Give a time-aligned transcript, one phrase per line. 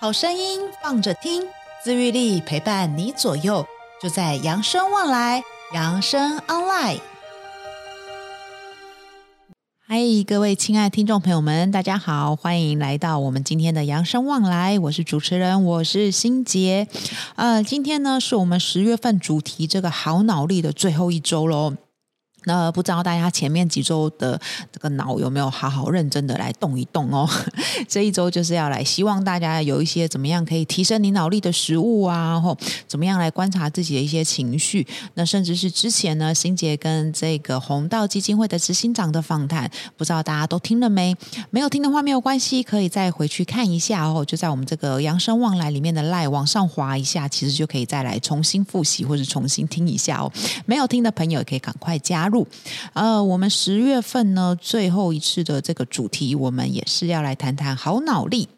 [0.00, 1.44] 好声音放着听，
[1.82, 3.64] 自愈力陪伴你左右，
[4.02, 5.42] 就在扬生旺来，
[5.72, 6.98] 扬生 online。
[9.86, 16.88] 嗨，各位亲爱的听众朋友们，大家好，欢迎来到我们今天的扬生旺来，我是主持人，我是欣洁。
[17.36, 21.74] 呃，今天呢是我们十月份主题这个好脑力的最后一周喽。
[22.44, 24.40] 那不知道大家前面几周的
[24.70, 27.28] 这个脑有没有好好认真的来动一动哦？
[27.88, 32.56] 这一周就是要来希望大家有一些怎么样可以提升你脑力的食物啊，或
[32.86, 34.86] 怎么样来观察自己的一些情绪。
[35.14, 41.16] 那甚至是之前呢，欣杰跟这个红道基金会的执行长的访谈，不知道大家都听了没？
[41.50, 44.24] 没有听的话没有关系，可以再回去看一下哦。
[44.24, 50.30] 就在我们这个扬生旺来里面的 LINE 往上滑一下，其实就可以再来重新复习或者重新听一下哦。
[50.66, 52.33] 没有听的朋友可以赶快加入。
[52.92, 58.48] 呃，我们十月份呢，最后一次的这个主题，我们也是要来谈谈好脑力。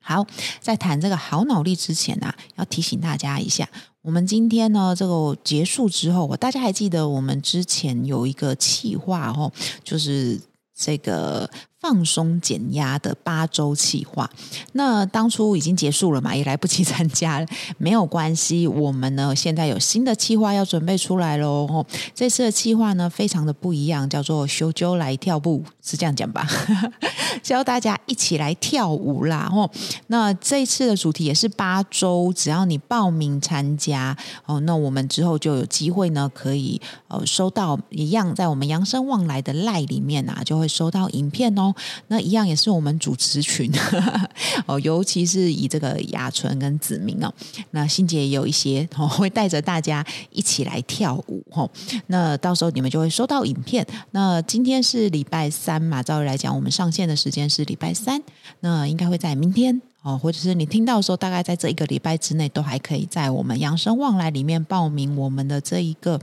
[0.00, 0.26] 好，
[0.60, 3.68] 在谈这个好脑力之前啊，要提醒大家一下，
[4.02, 9.52] 我们今天呢，这个结束之后，我大家还记得我们之前有一个企划哦，
[9.84, 10.40] 就是
[10.74, 11.48] 这个。
[11.80, 14.28] 放松减压的八周计划，
[14.72, 17.46] 那当初已经结束了嘛，也来不及参加，
[17.78, 18.66] 没有关系。
[18.66, 21.86] 我们呢，现在有新的计划要准备出来喽。
[22.14, 26.46] 这次的计划呢，非常的不一样，叫做“修揪来跳步”，是这样讲吧？
[27.42, 29.48] 教大家一起来跳舞啦！
[29.54, 29.70] 哦，
[30.08, 41.67] 那这次的主题也是八周，只要你报名参加哦，那我们之后就有机会呢，可以呃收到一样，在我们扬生旺来的赖里面啊，就会收到影片哦。
[42.08, 43.70] 那一样也是我们主持群
[44.66, 47.32] 哦，尤其是以这个雅纯跟子明哦，
[47.72, 51.68] 那欣姐也有一些哦，会带着大家一起来跳舞哦。
[52.08, 53.86] 那到时候你们就会收到影片。
[54.12, 58.22] 那今天是礼拜三嘛，照理来讲，我们上线的时间是礼拜三，
[58.60, 66.20] 那应该会在明天哦，或者是你听到的时候，大概在这一个礼拜之内，都还可以在我们扬生旺来里面报名我们的这一个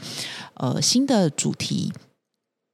[0.55, 1.91] 呃新的主题。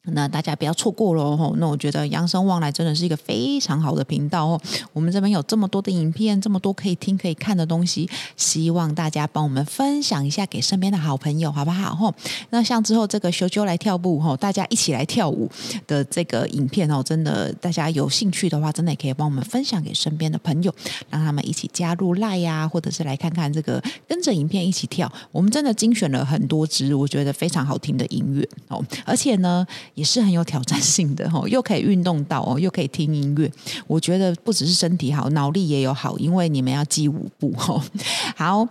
[0.06, 1.56] 那大家不要错过喽！
[1.58, 4.60] 那我觉得养生旺来真的是一个非常好的频道哦。
[4.94, 11.94] 我们这边有这么多的影片，这么多可以听可以看的东西，希望大家帮我们分享一下给身边的好朋友，好不好？
[11.94, 12.12] 吼
[12.50, 15.48] 那像之后这个修揪来跳步，大家一起来跳舞
[15.86, 20.74] 的这个影片哦，真的大家有兴趣的话，真的也可以帮我们分享给身边的朋友，
[21.12, 25.12] 让他们一起加入 LINE 呀，或者是来看看这个跟着影片一起跳。
[25.32, 29.64] 我们真的精选了很多支我觉得非常好听的音乐哦，而且呢。
[29.94, 33.52] 也是很有挑战性的哦， 又可以运动到哦，又可以听音乐。
[33.88, 37.82] 我觉得不只是身体好，脑力也有好，因为你们要记舞步哦。
[38.36, 38.68] 好，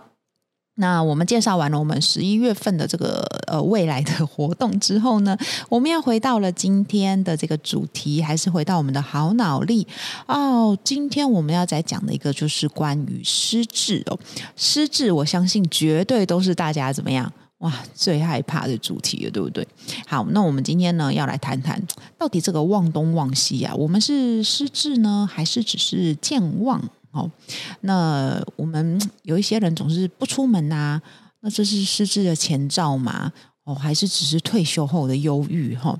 [0.75, 5.37] 那我们介绍完了我们十一月份的这个呃未来的活动之后呢，
[5.69, 9.85] 我们要回到了今天的这个主题，还是回到我们的好脑力
[10.27, 10.77] 哦。
[10.83, 14.17] 今天我们要再讲的一个就是关于失智哦，
[14.55, 17.31] 失智，我相信绝对都是大家怎么样？
[17.61, 19.67] 哇，最害怕的主题了，对不对？
[20.07, 21.81] 好，那我们今天呢，要来谈谈
[22.17, 26.81] 到底这个忘东忘西啊，我们是失智呢，还是只是健忘？
[27.11, 27.29] 哦，
[27.81, 30.99] 那我们有一些人总是不出门啊，
[31.41, 33.31] 那这是失智的前兆吗？
[33.63, 35.75] 哦，还是只是退休后的忧郁？
[35.75, 35.95] 哈，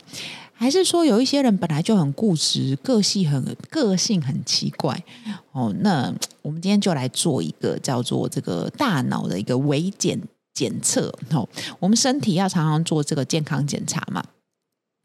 [0.52, 5.04] 还是说有一些人本来就很固执，个性很个性很奇怪？
[5.52, 6.12] 哦，那
[6.42, 10.20] 我们今天就来做一个叫做这个大脑的一个微检。
[10.54, 11.48] 检测哦，
[11.80, 14.24] 我们身体要常常做这个健康检查嘛。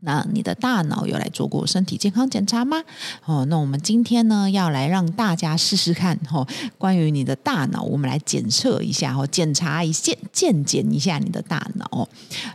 [0.03, 2.85] 那你的大脑有来做过身体健康检查吗？
[3.25, 6.47] 哦，那我们今天呢，要来让大家试试看哦，
[6.77, 12.07] 关于你的大脑，我们来检测一下哦，检查一下，健检一下你的大脑。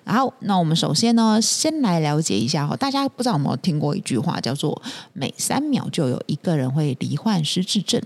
[0.04, 4.80] 然后，那我们首先呢，先来了解一下哦，大家不知道有没有听过一句话，叫做
[5.12, 8.00] “每三秒就有一个人会罹患失智症”。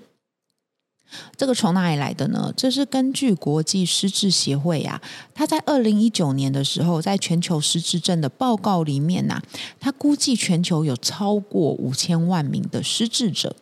[1.38, 2.54] 这个从哪里来的呢？
[2.58, 5.02] 这是根据国际失智协会啊，
[5.34, 9.42] 他在二零一九年的时候，在全球失智症的报告里面呐、
[9.80, 13.56] 他估计全球有超过五千万名的失智者。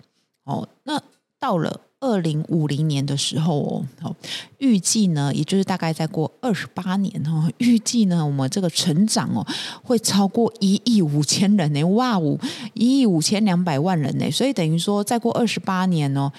[0.46, 1.02] 哦，那
[1.40, 4.16] 到了二零五零年的时候哦，
[4.58, 9.46] 预计呢，也就是大概再过二十八年哦，预计呢，我们这个成长哦，
[9.84, 12.40] 会超过一亿五千人呢，哇哦
[12.74, 16.32] 一亿五千两百万人呢，所以等于说再过二十八年哦。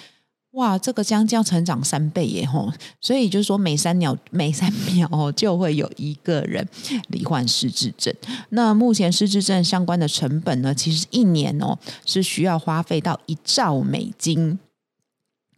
[0.54, 2.72] 哇，这个将将成长三倍耶吼！
[3.00, 6.66] 所以就是说，每三秒每三秒哦，就会有一个人
[7.08, 8.14] 罹患失智症。
[8.50, 14.58] 那目前失智症相关的成本呢，其实一年哦是需要花费到一兆美金。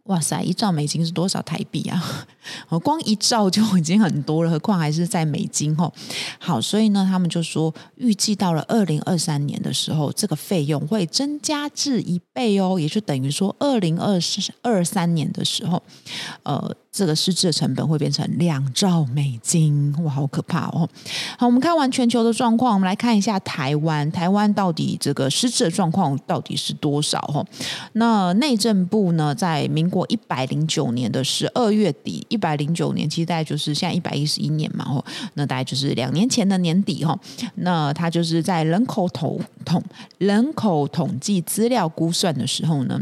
[0.07, 2.27] 哇塞，一兆美金是多少台币啊？
[2.83, 5.91] 光一兆就已经很多了，何况还是在美金哦。
[6.39, 14.17] 好，所以呢，他们就说预计到了二零二三年的时候，这个费用会增加至一倍哦，也就等于说二零二
[14.61, 15.81] 二三年的时候，
[16.43, 16.75] 呃。
[16.89, 20.89] 这个失智的成本会变成两兆美金，哇，好可怕哦！
[21.37, 27.19] 好，我们看完全球的状况，我们来看一下台湾，台湾到底这个失智的状况到底是多少？
[27.21, 27.45] 哈，
[27.93, 35.03] 那内政部呢，在民一百零九年的十二月底，一百零九年，其实大概就是现在一百一十一年嘛，哦，
[35.33, 37.19] 那大概就是两年前的年底，哈，
[37.55, 39.83] 那他就是在人口统统
[40.17, 43.01] 人口统计资料估算的时候呢。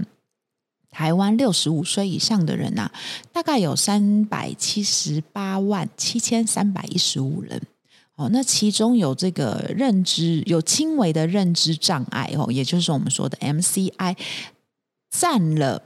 [0.97, 2.92] 台湾六十五岁以上的人呐、啊，
[3.33, 7.62] 大概有三百七十八万七千三百一十五人。
[8.15, 14.15] 哦，那其中有这个认知有轻微的认知障碍哦，也就是我们说的 MCI，
[15.12, 15.81] 占了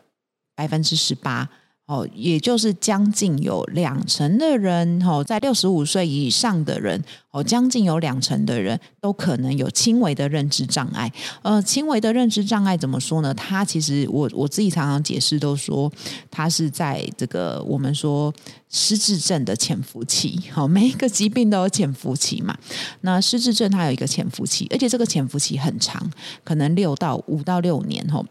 [0.59, 1.47] 百分之十八。
[1.85, 11.11] 哦，也就是将近有两成的人，哦，在六十五岁以上的人，哦，将近有两成的人都可能有轻微的认知障碍。
[11.41, 13.33] 呃，轻微的认知障碍怎么说呢？
[13.33, 15.91] 它其实我我自己常常解释都说，
[16.29, 18.31] 它是在这个我们说
[18.69, 20.39] 失智症的潜伏期。
[20.51, 22.55] 好，每一个疾病都有潜伏期嘛。
[23.01, 26.11] 那失智症它有一个潜伏期，而且这个潜伏期很长，
[26.43, 28.23] 可能六到五到六年，吼。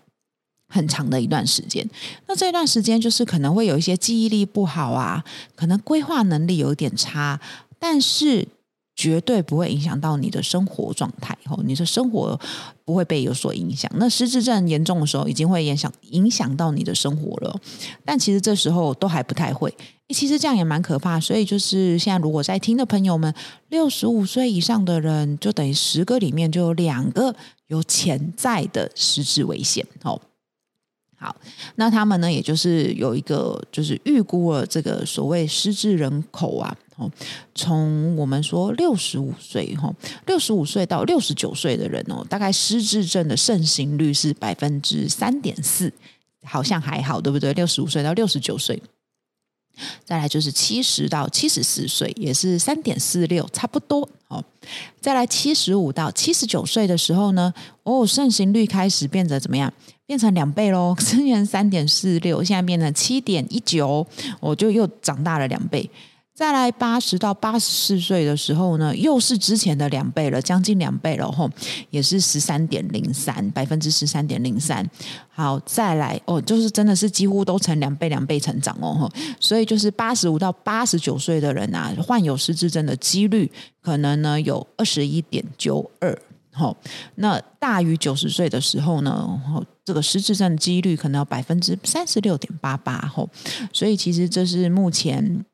[0.69, 1.89] 很长的一段时间，
[2.27, 5.25] 那这段时间就是可能会有一些记忆力不好啊，
[5.57, 7.41] 可能规划能力有点差，
[7.79, 8.47] 但是
[8.95, 12.39] 绝对不会影响到你的生活状态哦，你的生活
[12.85, 13.91] 不会被有所影响。
[13.95, 17.61] 那失智症严重的时候，已经会影响影响到你的生活了，
[18.05, 19.73] 但其实这时候都还不太会。
[20.15, 23.33] 其实这样也蛮可怕，所以就是现在如果在听的朋友们，
[23.69, 27.37] 六十五岁以上的人，就等于十个里面就有两个
[27.67, 30.21] 有潜在的失智危险哦。
[31.21, 31.35] 好，
[31.75, 37.11] 那他们呢，也就是有一个，就是预估了这个所谓失智人口啊，哦，
[37.57, 39.93] 从我们说六十五岁哈，
[40.27, 45.93] 六十五岁到六十九岁的人哦，大概失智症的盛行率是百分之三点四，
[46.45, 47.53] 好像还好，对不对？
[47.53, 48.81] 六十五岁到六十九岁。
[50.05, 54.45] 再来就是七十到七十四岁，也是三点四六，差不多哦。
[55.01, 57.55] 再来七十五到七十九岁的时候呢，
[57.85, 59.73] 哦，盛行率开始变得怎么样？
[60.09, 64.07] 变成两倍喽， 之前三点四六，现在变成七点一九，
[64.41, 65.89] 我就又长大了两倍。
[66.35, 71.51] 再来八十到八十四岁的时候呢，又是之前的两倍了，将近两倍了吼，
[71.91, 74.89] 也是十三点零三，百分之十三点零三。
[75.29, 83.51] 好，再来哦，就是真的是几乎都成两倍两倍成长哦，所以就是八十五到八十九岁的人啊，患有失智症的几率
[83.83, 86.17] 可能呢有二十一点九二，
[86.53, 86.75] 吼，
[87.17, 89.29] 那大于九十岁的时候呢，
[89.89, 93.29] 这个失智症的几率可能有百分之三十六点八八，吼，
[93.73, 95.45] 所以其实这是目前。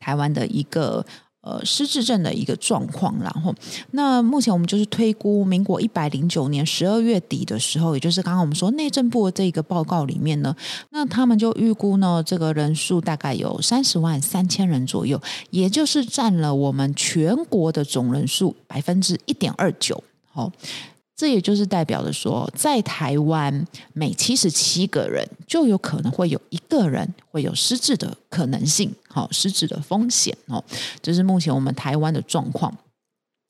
[0.00, 1.02] 台湾的一个
[1.40, 3.54] 呃失智症的一个状况，然后
[3.92, 10.54] 那目前我们就是推估，民国一百零九年十二月底的时候，也就是刚刚我们说内政部的这个报告里面呢，
[10.90, 15.18] 那他们就预估呢，这个人数大概有三十万三千人左右，
[15.48, 20.52] 也就是占了我们全国的总人数百分之一点二九，好。
[21.16, 30.62] 这也就是代表着说，在台湾每七十七个人就有可能会有一个人会有失智的可能性，好，失智的风险哦，
[31.00, 32.76] 这是目前我们台湾的状况。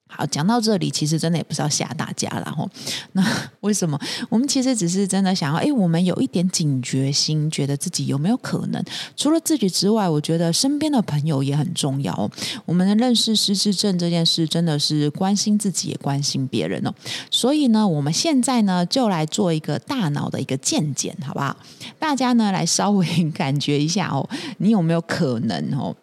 [0.06, 2.64] 好，讲到这里，其实真的也不是要吓大家了哈。
[3.12, 3.24] 那
[3.62, 3.98] 为什么？
[4.28, 8.80] 我们其实只是真的想要，哎，我们有一点警觉心，觉得自己有没有可能？
[9.16, 12.30] 除了自己之外，我觉得身边的朋友也很重要哦。
[12.64, 16.94] 我们认识失智症这件事，真的是关心自己，也关心别人哦。
[17.30, 21.56] 所以呢，我们现在呢，就来做一个大脑的一个健检，好不好？
[21.98, 25.96] 大家呢，来稍微 感觉一下哦，你有没有可能哦？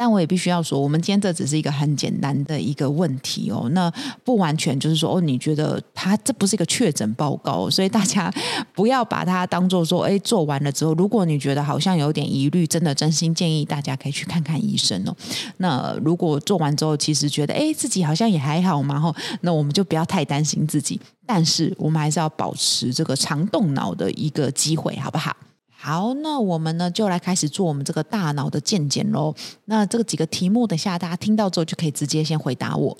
[0.00, 8.32] 但我也必须要说，我们今天这只是一个很简单的一个问题哦，那不完全就是说哦，你觉得他这不是一个确诊报告，所以大家
[8.72, 15.12] 不要把它当做说，哎，做完了之后，如果你觉得好像有点疑虑，真的真心建议大家可以去看看医生哦。
[15.56, 25.36] 那如果做完之后，其实觉得哎，自己好像也还好嘛，吼，那我们就不要太担心自己，但是我们还是要保持这个常动脑的一个机会，好不好？
[25.80, 29.32] 好，那我们呢就来开始做我们这个大脑的健检喽。
[29.66, 32.98] 那这个几个题目，等下大家听到之后就可以直接先回答我。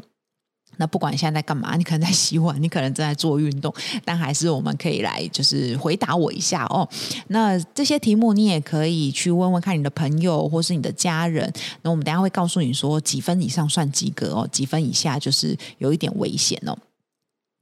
[0.76, 6.88] 那不管现在在干嘛，你可能在洗碗，你可能正在做运动，但还是我们可以来就是回答我一下哦。
[7.26, 11.52] 那这些题目你也可以去问问看你的朋友或是你的家人。
[11.82, 16.78] 那我们等下会告诉你说几分以上算及格哦，几分以下就是有一点危险哦。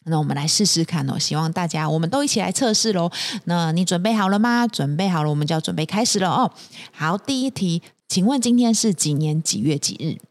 [0.09, 3.11] 那我们来试试看哦，希望大家我们都一起来测试喽。
[3.47, 4.65] 那你准备好了吗？
[4.65, 6.55] 准备好了，我们就要准备开始了哦。
[6.93, 10.23] 好，第一题，请问今天是几年几月几日？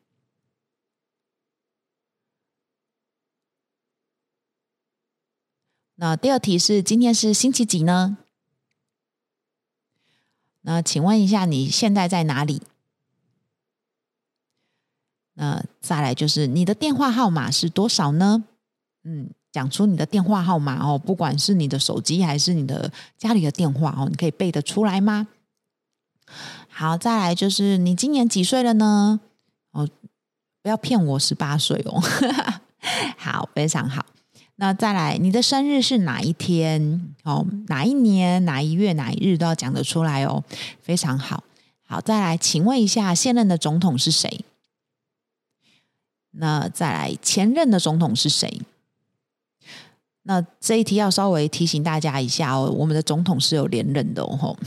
[5.95, 8.17] 那第二题是今天是星期几呢？
[10.61, 12.61] 那请问一下，你现在在哪里？
[15.33, 18.45] 那再来就是你的电话号码是多少呢？
[19.03, 19.31] 嗯。
[19.55, 25.29] 讲出你的电话号码哦，不管是你的手机还是你的家里的电话哦，你可以背得出来吗？
[26.67, 29.21] 好，再来就是你今年几岁了呢？
[29.71, 29.87] 哦，
[30.61, 32.03] 不要骗我十八岁哦。
[33.15, 34.05] 好，非常好。
[34.57, 37.15] 那再来，你的生日是哪一天？
[37.23, 40.43] 哦，哪一年、哪一月、哪一日都要讲得出来哦。
[40.81, 41.45] 非常好。
[41.85, 44.43] 好，再来，请问一下，现任的总统是谁？
[46.31, 48.61] 那再来，前任的总统是谁？
[50.27, 54.57] 那这一题要稍微提醒大家一下哦，我们的总统是有连任的哦。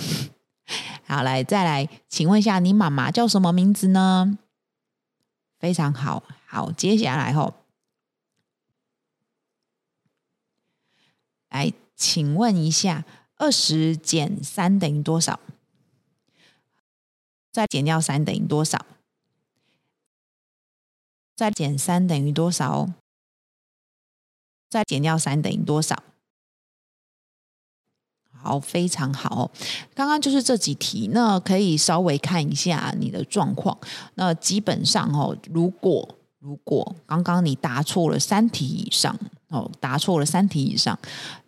[1.04, 4.38] 好，来再来，请问一下，你妈妈叫什么名字呢？
[5.58, 7.54] 非常好，好，接下来吼，
[11.48, 13.04] 来，请问一下，
[13.36, 15.40] 二十减三等于多少？
[17.50, 18.86] 再减掉三等于多少？
[21.34, 22.90] 再减三等于多少？
[24.68, 26.02] 再减掉三等于多少？
[28.40, 29.50] 好，非常好。
[29.94, 33.76] 刚刚就是这几题，那可以稍微看一下你的状况。
[34.14, 40.96] 那基本上哦，如果如果刚刚你答错了三题以上哦，答错了三题以上，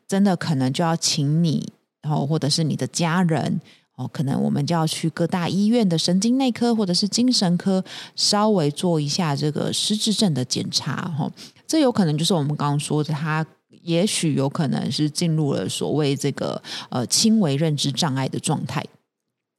[0.08, 1.72] 真的可能就要请你
[2.02, 3.60] 哦，或者是你的家人
[4.00, 7.84] 哦，可能我们就要去各大医院的神经内科或者是精神科，
[8.16, 11.30] 稍微做一下这个失智症的检查哦。
[11.66, 13.46] 这有可能就是我们刚刚说的，他
[13.82, 18.82] 也许有可能是进入了所谓这个呃轻微认知障碍的状态。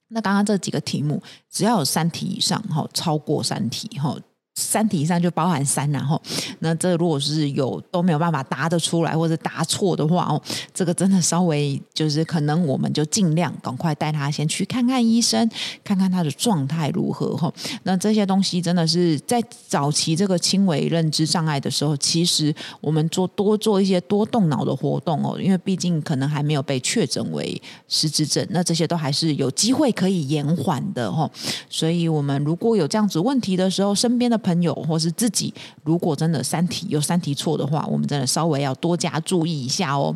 [0.07, 4.17] 那刚刚这几个题目，只要有三题以上哈，超过三题哈。
[4.55, 6.21] 三题以上就包含三，然后
[6.59, 10.41] 那这如果是有都没有办法答得出来或者答错的话哦，
[10.73, 15.49] 这个真的稍微就是可能我们就尽量赶快带他先去看看医生，
[15.83, 17.51] 看看他的状态如何哈。
[17.83, 31.29] 那这些东西真的是在早期这个轻微认知障碍的时候，其实我们做多做一些多动脑的活动哦，因为毕竟可能还没有被确诊为失智症，那这些都还是有机会可以延缓的哈。
[31.69, 40.15] 所以我们如果有这样子问题的时候，身边的朋友或是自己，如果真的三题有三题错的话，我们真的稍微要多加注意一下哦。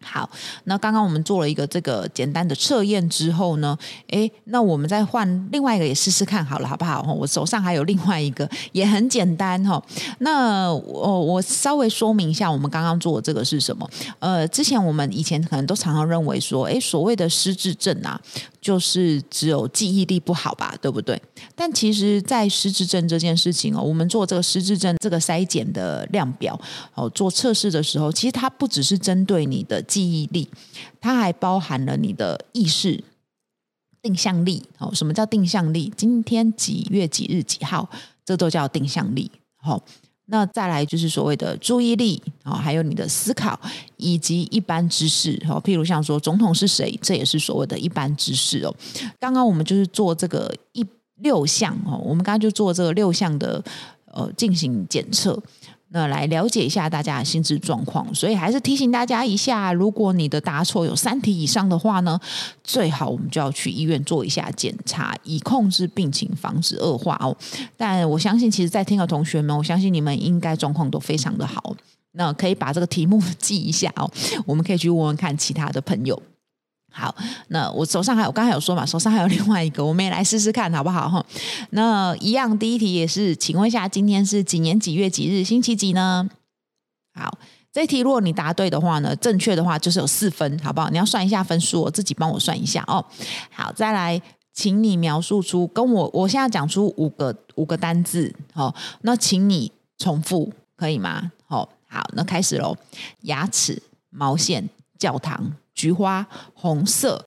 [0.00, 0.28] 好，
[0.64, 3.76] 那刚刚我们做了一个这个简单的测验之后呢，
[4.06, 7.02] 诶，那我们再换另外一个也试试看好了，好不好？
[7.12, 9.82] 我手上还有另外一个也很简单哈。
[10.20, 13.90] 那我我稍微说明一下，我们刚刚做的这个是什么？
[14.20, 18.18] 呃，之前我们以前可能都常常认为说，诶，所谓的失智症啊，
[18.60, 21.20] 就是只有记忆力不好吧，对不对？
[21.56, 26.58] 但其实，在失智症这件事情哦，我们做这个失智症这个筛检的量表
[26.94, 29.82] 哦，做测试的时候，其实它不只是针对你的。
[29.88, 30.48] 记忆力，
[31.00, 33.02] 它还包含了你的意识、
[34.00, 34.62] 定向力。
[34.78, 35.92] 哦，什么叫定向力？
[35.96, 37.88] 今天几月几日几号，
[38.24, 39.30] 这都叫定向力。
[39.56, 39.82] 好，
[40.26, 43.58] 那再来就是所谓的注意力，哦，还有你的思考
[43.96, 45.42] 以及一般知识。
[45.48, 48.74] 哦，譬如像说总统是谁，这也是所谓的一般知识哦。
[49.18, 53.64] 刚刚我们就是做这个一六项哦，我们刚刚就做这个六项的
[54.12, 55.42] 呃进行检测。
[55.90, 62.20] 那来了解一下大家的心智状况，所以还是提醒大家一下，如果你的答错有三题以上的话呢，
[62.62, 67.34] 最好我们就要去医院做一下检查，以控制病情，防止恶化哦。
[67.76, 71.74] 但我相信，其实，在听的同学们，我相信你们应该状况都非常的好，
[72.12, 74.10] 那可以把这个题目 记一下哦，
[74.44, 76.20] 我们可以去问问看其他的朋友。
[76.90, 77.14] 好，
[77.48, 81.08] 那我手上还有，我刚才有说嘛，手上还有另外一个，我们也来试试看好不好？
[81.08, 81.24] 哈，
[81.70, 86.28] 那一样，第一题也是，请问一下，今天是几年几月几日，星期几呢？
[87.14, 87.38] 好，
[87.72, 90.90] 这题如果你答对的话呢，正确的话就是有四分，好不好？
[90.90, 93.04] 你要算一下分数，我自己帮我算一下哦。
[93.52, 94.20] 好，再来，
[94.52, 101.30] 请你描述出跟我，我现在讲出五个五个单字，好，那请你重复，可以吗？
[101.46, 102.76] 好，好，那开始喽，
[103.22, 103.80] 牙齿、
[104.10, 104.68] 毛线、
[104.98, 105.52] 教堂。
[105.78, 107.24] 菊花、红色，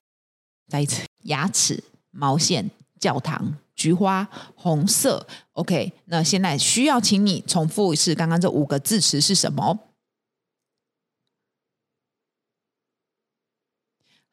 [0.68, 5.26] 再一次，牙齿、毛线、教堂、菊花、红色。
[5.52, 9.91] OK，那现在需要请你重复一次，刚刚这五个字词是什么？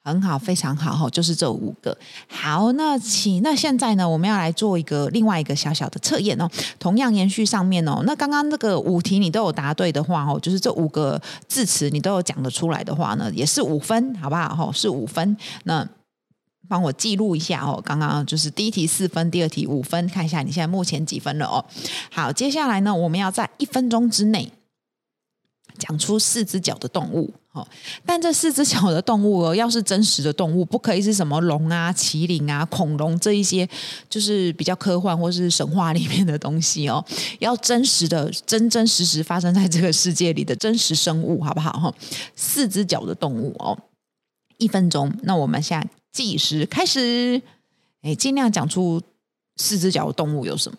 [0.03, 1.95] 很好，非常好哈，就是这五个。
[2.27, 6.49] 好，那请那现在呢，我们要来做一个另外一个小小的测验哦。
[6.79, 14.55] 同样延续上面哦，那刚刚那个五题你都有答对的话哦，就是这五个字词你都有讲得出来的话呢，也是五分，好不好？
[14.55, 15.37] 哈，是五分。
[15.65, 15.87] 那
[16.67, 17.81] 帮我记录一下哦。
[17.83, 21.63] 刚刚就是第一题四分，第二题五分，看一下你现在目前几分了哦。
[22.09, 24.51] 好，接下来呢，我们要在一分钟之内。
[25.79, 27.65] 讲出四只脚的动物，哦
[28.05, 33.67] 但这四只脚的动物哦， 要是真实的动物，不可以是什么龙啊、麒麟啊、恐龙这一些，
[34.09, 37.03] 就是比较科幻或是神话里面的东西哦。
[37.39, 41.71] 要真实的、真真实实发生在这个世界里的真实生物，好不好？
[41.71, 41.93] 哈，
[42.35, 43.77] 四只脚的动物哦，
[44.57, 45.11] 一分钟。
[45.23, 47.41] 那我们现在计时开始，
[48.01, 49.01] 哎，尽量讲出
[49.55, 50.77] 四只脚的动物有什么？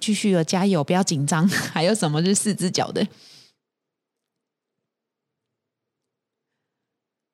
[0.00, 1.46] 继续有加油，不要紧张。
[1.72, 3.06] 还有什么是四只脚的？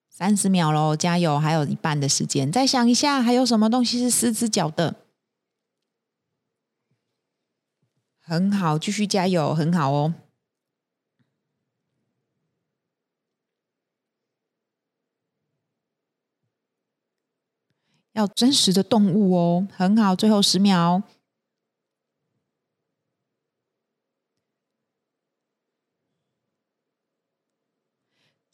[0.09, 1.39] 三十秒喽，加油！
[1.39, 4.95] 还有一半的时间，再想一下，还有什么东西是四只脚的？
[8.19, 10.13] 很好，继续加油，很好哦。
[18.13, 21.01] 要真实的动物哦，很好，最后十秒。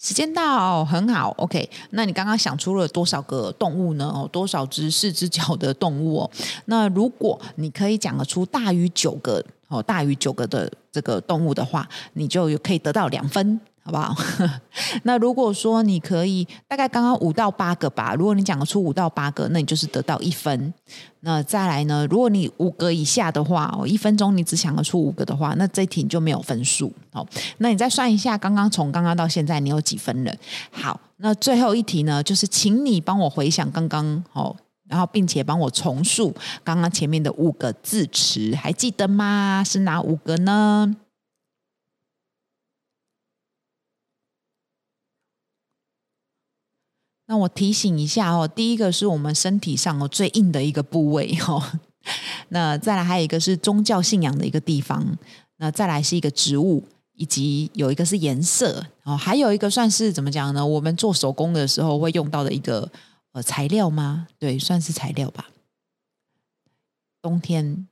[0.08, 1.70] 时间到，很好，OK。
[1.90, 4.10] 那你刚刚想出了多少个动物呢？
[4.16, 6.32] 哦，多少只四只脚的动物哦？
[6.68, 13.60] 那如果你可以讲得出大于九个哦，大于九个的这个动物的话，你就可以得到两分。
[13.88, 14.13] 好不好？
[15.03, 20.74] 那如果说你可以大概刚刚五到八个吧，如果你讲得出五到八个，那你就是得到一分。
[21.22, 22.06] 那再来呢？
[22.12, 26.91] 如果你五个以下的话，哦，一分钟你只想得出五个的话，那这题你就没有分数。
[27.13, 27.25] 好，
[27.60, 30.36] 那你再算一下，刚刚从刚刚到现在你有几分了？
[30.70, 34.53] 好，那最后一题呢，就是请你帮我回想刚刚哦，
[34.89, 39.63] 然后并且帮我重述刚刚前面的五个字词，还记得吗？
[39.65, 40.94] 是哪五个呢？
[47.28, 51.62] 那我提醒一下哦，第一个是我们身体上哦最硬的一个部位哦，
[52.50, 55.18] 那再来还有一个是宗教信仰的一个地方，
[55.58, 60.66] 那再来是一个植物，以及有一个是颜色哦，还有一个算是怎么讲呢？
[60.66, 62.90] 我们做手工的时候会用到的一个
[63.34, 64.28] 呃材料吗？
[64.40, 65.50] 对，算是材料吧，
[67.22, 67.88] 冬天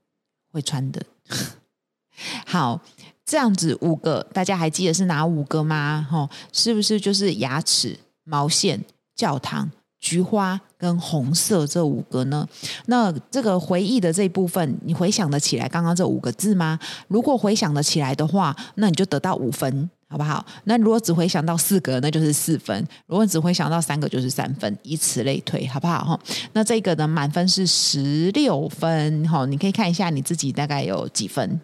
[0.50, 1.06] 会穿的。
[2.48, 2.80] 好，
[3.26, 6.08] 这样子五个，大家还记得是哪五个吗？
[6.10, 8.82] 哦，是不是就是牙齿、毛线？
[9.16, 12.48] 教堂、菊花跟红色这五个呢？
[12.88, 16.78] 那这个回忆的这一部分，你回想得起来刚刚这五个字吗？
[17.08, 20.46] 如果回想得起来的话，那你就得到五分，好不好？
[20.66, 26.20] 那如果只回想到四个，那就是四分；如果只回想到三个，就是三分，以此类推，好不好？
[26.54, 31.60] 那这个呢，满分是十六分，哈，你可以看一下你自己大概有几分。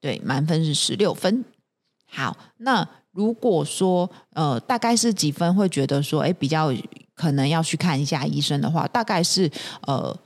[0.00, 1.44] 对，满分是十六分。
[2.12, 2.86] 好，那。
[3.14, 6.72] 如果说呃，大概是几分会觉得说，哎，比较
[7.14, 9.50] 可能要去看一下医生的话，大概是
[9.82, 10.18] 呃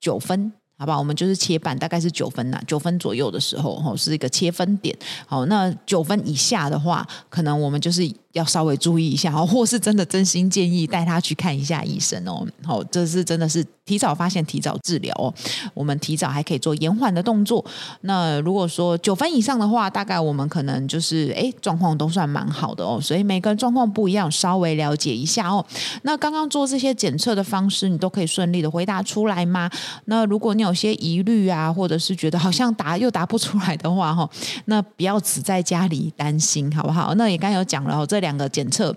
[0.00, 0.50] 九分。
[0.78, 4.96] 好吧，我们就是切半，大概是九分呐，九分左右的时候，吼，是一个切分点。
[5.26, 12.44] 好，那九分以下的话，可能我们就是要稍微注意一下哦，或是真的真心建议带他去看一下医生哦。
[12.64, 15.32] 好，这是真的是提早发现、提早治疗哦。
[15.72, 17.64] 我们提早还可以做延缓的动作。
[18.00, 22.98] 那如果说九分以上的话，大概我们可能就是哎，状况都算蛮好的哦。
[23.00, 25.64] 所以每个人状况不一样，稍微了解一下哦。
[26.02, 29.70] 那刚刚做这些检测的方式，你都可以顺利的回答出来吗？
[30.06, 34.26] 那如果你有有些疑虑啊，或者是觉得好像答又答不出来的话，哈，
[34.64, 37.14] 那不要只在家里担心，好不好？
[37.16, 38.96] 那也刚有讲了，这两个检测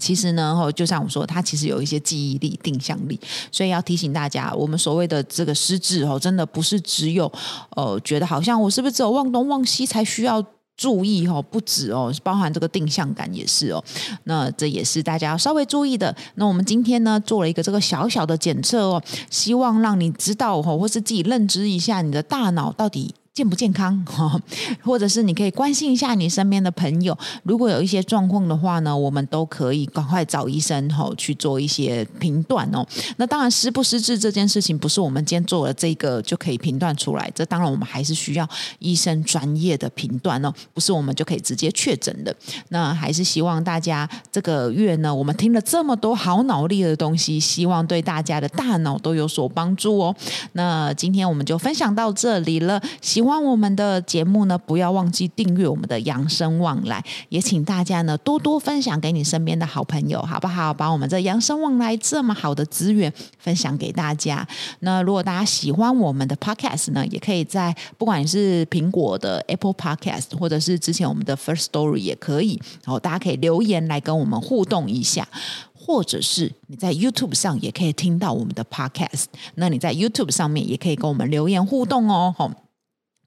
[0.00, 3.20] 其实呢，就像我说，它其实有一些记忆力、定向力，
[3.52, 7.30] 所以要提醒大家，我们所谓的这个失智哦，真的不是只有
[7.76, 10.42] 呃，觉得好像我是不是只有忘东忘西才需要。
[10.76, 13.80] 注意哦，不止哦，包含这个定向感也是哦。
[14.24, 16.12] 那这也是大家要稍微注意的。
[16.34, 24.00] 那我们今天呢，做了一个这个小小的检测哦，希望让你知道哦，或是自己认知一下你的大脑到底健不健康，
[24.80, 32.86] 或者是你可以关心一下你身边的朋友，如果有一些状况的话呢，我们都可以赶快找医生吼去做一些评断哦。
[33.16, 42.32] 那当然失不失智这件事情，不是我们今天做了这个就可以评断出来，这当然我们还是需要医生专业的评断哦，不是我们就可以直接确诊的。
[42.68, 50.14] 那还是希望大家这个月呢，我们听了这么多好脑力的东西，希望对大家的大脑都有所帮助哦。
[50.52, 60.72] 那今天我们就分享到这里了，希欢我们的节目呢，不要忘记订阅我们的扬生旺来，也请大家呢多多分享给你身边的好朋友，好不好？
[60.72, 64.46] 把我们这扬生旺来这么好的资源分享给大家。
[64.80, 75.26] 那如果大家喜欢我们的 Podcast 呢，也可以在不管你是苹果的 Apple Podcast，或者是之前我们的 First Story 也可以，然后大家可以留言来跟我们互动一下，
[75.72, 82.50] 或者是你在 YouTube 上也可以听到我们的 Podcast，那你在 YouTube 上面也可以跟我们留言互动哦，吼。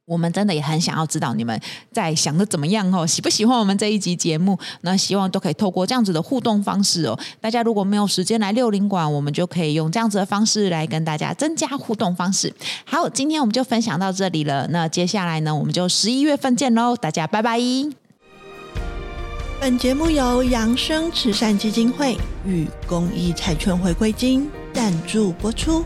[0.08, 1.60] 我们真的也很想要知道你们
[1.91, 4.58] 在想的怎么样哦，喜不喜欢我们这一集节目？
[4.82, 7.20] 那希望都可以透过这样子的互动方式哦。
[7.41, 12.54] 大家如果没有时间来六零馆，我们就可以用这样子的方式来跟大家增加互动方式。
[12.86, 14.65] 好，今天我们就分享到这里了。
[14.70, 17.60] 那接下来呢，我们就十一月份见喽，大家拜拜。
[19.60, 22.15] 本节目由扬生慈善基金会
[22.46, 25.84] 与公益彩券回归金赞助播出。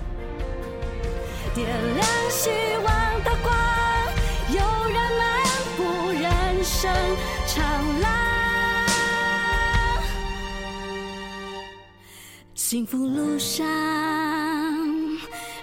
[12.71, 13.67] 幸福路上，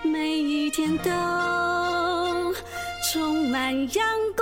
[0.04, 1.10] 每一天都
[3.10, 4.37] 充满阳光。